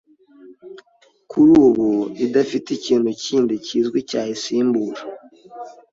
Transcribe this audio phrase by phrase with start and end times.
[1.29, 1.89] kuri ubu
[2.25, 5.01] idafite ikintu kindi kizwi cyayisimbura.